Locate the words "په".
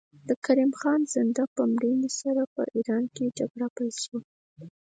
1.55-1.61, 2.55-2.61